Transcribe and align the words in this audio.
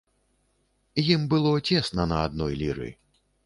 Ім 1.17 1.21
было 1.35 1.53
цесна 1.69 2.09
на 2.13 2.17
адной 2.31 2.53
ліры. 2.65 2.87